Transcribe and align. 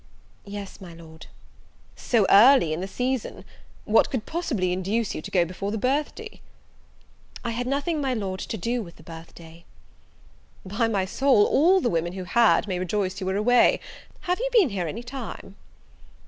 "Yes, 0.47 0.81
my 0.81 0.95
Lord." 0.95 1.27
"So 1.95 2.25
early 2.27 2.73
in 2.73 2.81
the 2.81 2.87
season! 2.87 3.45
what 3.85 4.09
could 4.09 4.25
possibly 4.25 4.71
induce 4.73 5.13
you 5.13 5.21
to 5.21 5.29
go 5.29 5.45
before 5.45 5.69
the 5.69 5.77
birth 5.77 6.15
day?" 6.15 6.41
"I 7.45 7.51
had 7.51 7.67
nothing, 7.67 8.01
my 8.01 8.15
Lord, 8.15 8.39
to 8.39 8.57
do 8.57 8.81
with 8.81 8.95
the 8.95 9.03
birth 9.03 9.35
day." 9.35 9.63
"By 10.65 10.87
my 10.87 11.05
soul, 11.05 11.45
all 11.45 11.79
the 11.81 11.87
women 11.89 12.13
who 12.13 12.23
had, 12.23 12.67
may 12.67 12.79
rejoice 12.79 13.19
you 13.19 13.27
were 13.27 13.35
away. 13.37 13.79
Have 14.21 14.39
you 14.39 14.49
been 14.51 14.69
here 14.71 14.87
any 14.87 15.03
time?" 15.03 15.55